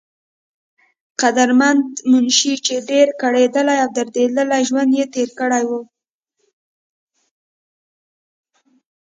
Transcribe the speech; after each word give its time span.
قدرمند 1.21 1.85
منشي، 2.11 2.53
چې 2.65 2.75
ډېر 2.89 3.07
کړېدلے 3.21 3.75
او 3.83 3.89
درديدلے 3.97 4.59
ژوند 4.67 4.91
تير 5.13 5.29
کړے 5.39 5.63
وو 5.67 5.81